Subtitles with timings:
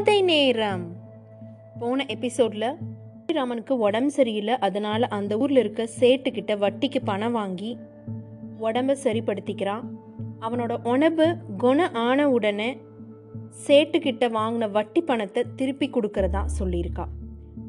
[0.00, 0.96] கதை நேரம்.
[1.78, 2.76] போன எபிசோட்ல
[3.26, 4.58] ராமனுக்கு உடம்பு சரியில்லை.
[4.58, 7.78] அதனால அந்த ஊர்ல இருக்க சேட்டுக்கிட்ட வட்டிக்கு பணம் வாங்கி
[8.60, 9.82] உடம்ப சரிப்படுத்திக்கிறான்.
[10.40, 12.78] அவனோட உணவு குணம் ஆன உடனே
[13.66, 17.06] சேட்டுக்கிட்ட வாங்கின வட்டி பணத்தை திருப்பி கொடுக்கறதா சொல்லியிருக்கா.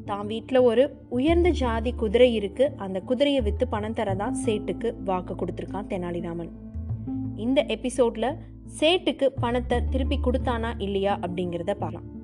[0.04, 2.72] தான் வீட்டில் ஒரு உயர்ந்த ஜாதி குதிரை இருக்கு.
[2.76, 6.50] அந்த குதிரையை விற்று பணம் தரதா சேட்டுக்கு வாக்கு கொடுத்துருக்கான் தெனாலிராமன்.
[7.36, 8.36] இந்த எபிசோட்ல
[8.80, 12.20] சேட்டுக்கு பணத்தை திருப்பி கொடுத்தானா இல்லையா அப்படிங்கிறத பார்க்கலாம்.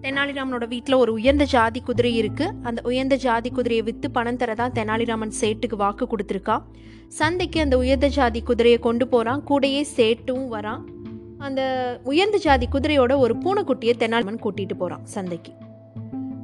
[0.00, 2.52] தெனாலிராமனோட வீட்டில் ஒரு உயர்ந்த ஜாதி குதிரை இருக்கு.
[2.62, 6.62] அந்த உயர்ந்த ஜாதி குதிரையை விற்று பணம் தரதான் தெனாலிராமன் சேட்டுக்கு வாக்கு கொடுத்துருக்கா.
[7.08, 10.80] சந்தைக்கு அந்த உயர்ந்த ஜாதி குதிரையை கொண்டு போகிறான் கூடையே சேட்டும் வரான்.
[11.38, 11.62] அந்த
[12.04, 15.52] உயர்ந்த ஜாதி குதிரையோட ஒரு பூனைக்குட்டியை தெனாலிராமன் கூட்டிட்டு போறான் சந்தைக்கு.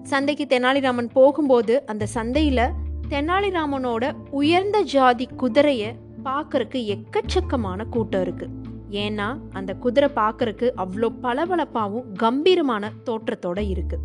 [0.02, 2.70] சந்தைக்கு தெனாலிராமன் போகும்போது அந்த சந்தையில
[3.08, 5.94] தெனாலிராமனோட உயர்ந்த ஜாதி குதிரையை
[6.24, 8.59] பார்க்கறக்கு எக்கச்சக்கமான கூட்டம் இருக்குது
[8.90, 13.98] ஏன்னா அந்த குதிரை பார்க்கறக்கு அவ்வளோ பளபளப்பாகவும் கம்பீரமான தோற்றத்தோட இருக்கு.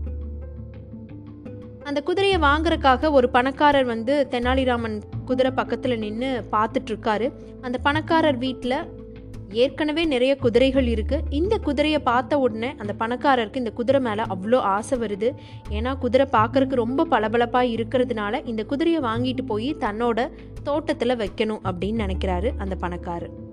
[1.84, 9.04] அந்த குதிரையை வாங்குறக்காக ஒரு பணக்காரர் வந்து தெனாலிராமன் குதிரை பக்கத்தில் நின்று பார்த்துட்டு இருக்காரு அந்த பணக்காரர் வீட்டில்
[9.50, 11.22] ஏற்கனவே நிறைய குதிரைகள் இருக்கு.
[11.30, 15.36] இந்த குதிரையை பார்த்த உடனே அந்த பணக்காரருக்கு இந்த குதிரை மேலே அவ்வளோ ஆசை வருது.
[15.70, 20.30] ஏன்னா குதிரை பார்க்கறக்கு ரொம்ப பளபளப்பாக இருக்கிறதுனால இந்த குதிரையை வாங்கிட்டு போய் தன்னோட
[20.64, 23.45] தோட்டத்தில் வைக்கணும் அப்படின்னு நினைக்கிறாரு அந்த பணக்காரர்.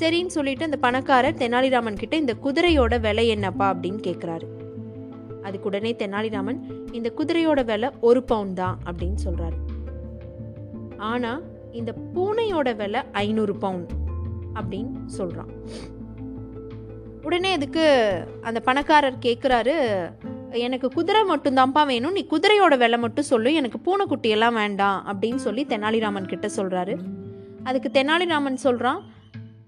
[0.00, 4.46] சரின்னு சொல்லிட்டு அந்த பணக்காரர் தெனாலிராமன் கிட்ட இந்த குதிரையோட விலை என்னப்பா அப்படின்னு கேட்குறாரு
[5.42, 6.60] அதுக்கு உடனே தெனாலிராமன்
[6.92, 9.58] இந்த குதிரையோட விலை ஒரு பவுன் தான் அப்படின்னு சொல்றாரு.
[10.96, 11.40] ஆனா
[11.72, 13.86] இந்த பூனையோட விலை ஐநூறு பவுன்
[14.54, 15.50] அப்படின்னு சொல்றான்.
[17.22, 17.84] உடனே அதுக்கு
[18.42, 19.74] அந்த பணக்காரர் கேட்குறாரு
[20.66, 25.64] எனக்கு குதிரை மட்டும்தான்ப்பா வேணும் நீ குதிரையோட விலை மட்டும் சொல்லு எனக்கு பூனைக்குட்டி எல்லாம் வேண்டாம் அப்படின்னு சொல்லி
[25.64, 26.96] தெனாலிராமன் கிட்ட சொல்றாரு.
[27.64, 29.00] அதுக்கு தெனாலிராமன் சொல்றான்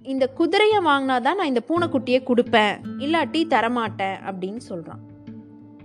[0.07, 2.75] இந்த குதிரையை வாங்கினாதான் நான் இந்த பூனைக்குட்டியை கொடுப்பேன்.
[2.99, 5.03] இல்லாட்டி தரமாட்டேன் அப்படின்னு சொல்கிறான்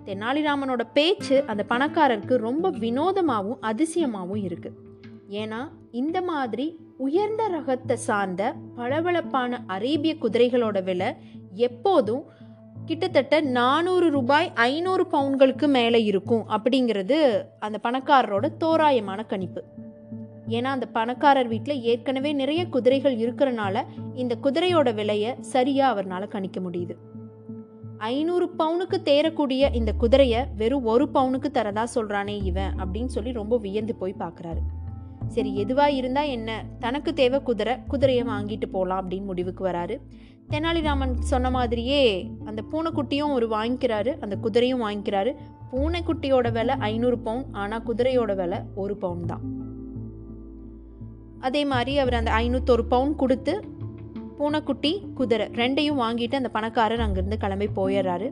[0.06, 4.78] தெனாலிராமனோட பேச்சு அந்த பணக்காரருக்கு ரொம்ப வினோதமாகவும் அதிசயமாகவும் இருக்குது
[5.30, 5.60] ஏன்னா
[5.92, 11.10] இந்த மாதிரி உயர்ந்த ரகத்தை சார்ந்த பளபளப்பான அரேபிய குதிரைகளோட விலை
[11.54, 12.24] எப்போதும்
[12.86, 17.20] கிட்டத்தட்ட நானூறு ரூபாய் ஐநூறு பவுன்களுக்கு மேலே இருக்கும் அப்படிங்கிறது
[17.60, 19.64] அந்த பணக்காரரோட தோராயமான கணிப்பு.
[20.48, 26.96] ஏன்னா அந்த பணக்காரர் வீட்டில் ஏற்கனவே நிறைய குதிரைகள் இருக்கிறனால இந்த குதிரையோட விலையை சரியா அவர்னால கணிக்க முடியுது.
[27.98, 33.96] ஐநூறு பவுனுக்கு தேரக்கூடிய இந்த குதிரையை வெறும் ஒரு பவுனுக்கு தரதா சொல்றானே இவன் அப்படின்னு சொல்லி ரொம்ப வியந்து
[33.96, 34.60] போய் பார்க்குறாரு
[35.28, 36.66] சரி எதுவா இருந்தா என்ன?
[36.80, 40.02] தனக்கு தேவை குதிரை குதிரையை வாங்கிட்டு போகலாம் அப்படின்னு முடிவுக்கு வராரு.
[40.50, 45.36] தெனாலிராமன் சொன்ன மாதிரியே அந்த பூனைக்குட்டியும் ஒரு வாங்கிக்கிறாரு அந்த குதிரையும் வாங்கிக்கிறாரு.
[45.72, 49.70] பூனைக்குட்டியோட விலை ஐநூறு பவுன் ஆனால் குதிரையோட விலை ஒரு பவுன் தான்.
[51.42, 53.54] அதே மாதிரி அவர் அந்த ஐநூற்றொரு பவுன் கொடுத்து
[54.38, 58.28] பூனைக்குட்டி குதிரை ரெண்டையும் வாங்கிட்டு அந்த பணக்காரர் அங்கேருந்து கிளம்பி போயிடுறாரு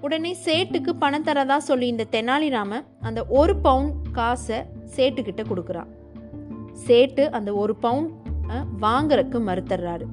[0.00, 4.58] உடனே சேட்டுக்கு பணம் தரதா சொல்லி இந்த தெனாலிராம அந்த ஒரு பவுன் காசை
[4.96, 5.90] சேட்டுக்கிட்ட கொடுக்குறான்.
[6.86, 8.06] சேட்டு அந்த ஒரு பவுன்
[8.80, 10.06] வாங்குறதுக்கு மறுத்துறாரு.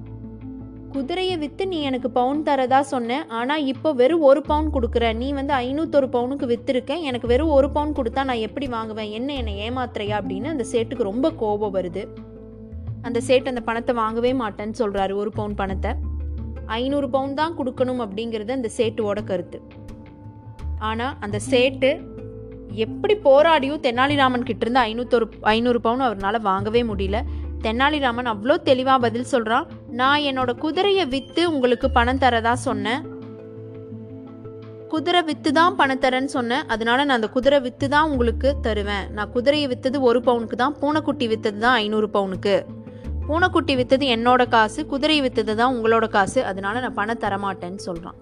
[0.96, 3.18] குதிரையை விற்று நீ எனக்கு பவுன் தரதா சொன்ன.
[3.40, 5.06] ஆனால் இப்போ வெறும் ஒரு பவுன் கொடுக்குற.
[5.22, 9.12] நீ வந்து ஐநூத்தொரு பவுனுக்கு விற்றுருக்க எனக்கு வெறும் ஒரு பவுன் கொடுத்தா நான் எப்படி வாங்குவேன்?
[9.18, 12.04] என்ன என்னை ஏமாத்துறையா அப்படின்னு அந்த சேட்டுக்கு ரொம்ப கோபம் வருது.
[13.08, 15.92] அந்த சேட்டு அந்த பணத்தை வாங்கவே மாட்டேன்னு சொல்கிறாரு ஒரு பவுன் பணத்தை.
[16.80, 19.60] ஐநூறு பவுன் தான் கொடுக்கணும் அப்படிங்கிறது அந்த சேட்டுவோட கருத்து.
[20.90, 21.90] ஆனால் அந்த சேட்டு
[22.86, 27.20] எப்படி போராடியும் தெனாலிராமன் கிட்ட இருந்து ஐநூத்தொரு ஐநூறு பவுன் அவரால் வாங்கவே முடியல.
[27.66, 29.68] தெனாலிராமன் அவ்வளோ தெளிவாக பதில் சொல்கிறான்
[30.00, 33.02] நான் என்னோட குதிரையை விற்று உங்களுக்கு பணம் தரதா சொன்னேன்.
[34.94, 36.64] குதிரை விற்று தான் பணம் தரேன்னு சொன்னேன்.
[36.74, 39.06] அதனால நான் அந்த குதிரை விற்று தான் உங்களுக்கு தருவேன்.
[39.16, 42.56] நான் குதிரையை விற்றது ஒரு பவுனுக்கு தான் பூனைக்குட்டி விற்றது தான் ஐநூறு பவுனுக்கு.
[43.28, 46.40] பூனைக்குட்டி விற்றது என்னோட காசு குதிரை விற்றது தான் உங்களோட காசு.
[46.52, 48.20] அதனால நான் பணம் தரமாட்டேன்னு சொல்கிறான்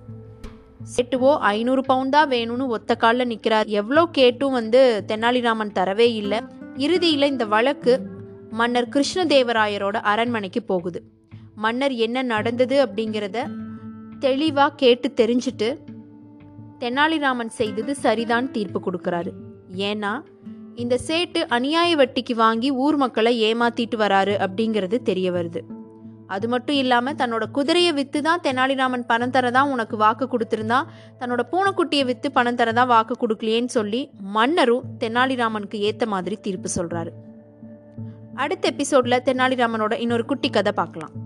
[0.94, 6.40] சேட்டுவோ ஐநூறு பவுன் தான் வேணும்னு ஒத்த காலில் நிற்கிறார் எவ்வளோ கேட்டும் வந்து தெனாலிராமன் தரவே இல்லை.
[6.86, 7.94] இறுதியில் இந்த வழக்கு
[8.62, 11.02] மன்னர் கிருஷ்ணதேவராயரோட அரண்மனைக்கு போகுது.
[11.56, 13.48] மன்னர் என்ன நடந்தது அப்படிங்கிறத
[14.20, 15.78] தெளிவாக கேட்டு தெரிஞ்சுட்டு
[16.80, 19.32] தெனாலிராமன் செய்தது சரிதான் தீர்ப்பு கொடுக்குறாரு.
[19.76, 20.22] ஏன்னா
[20.76, 25.62] இந்த சேட்டு அநியாய வட்டிக்கு வாங்கி ஊர் மக்களை ஏமாத்திட்டு வராரு அப்படிங்கிறது தெரிய வருது.
[26.28, 30.80] அது மட்டும் இல்லாமல் தன்னோட குதிரையை விற்று தான் தெனாலிராமன் பணம் தரதான் உனக்கு வாக்கு கொடுத்துருந்தா
[31.20, 37.12] தன்னோட பூனைக்குட்டியை விற்று பணம் தரதான் வாக்கு கொடுக்கலையேன்னு சொல்லி மன்னரும் தெனாலிராமனுக்கு ஏற்ற மாதிரி தீர்ப்பு சொல்கிறாரு
[38.36, 41.23] அடுத்த எபிசோடில் தெனாலிராமனோட இன்னொரு குட்டி கதை பார்க்கலாம்.